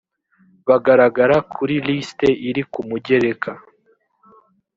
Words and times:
bagaragara 0.67 1.35
kuri 1.53 1.75
liste 1.87 2.27
iri 2.49 2.63
ku 2.71 2.79
mugereka 2.89 3.51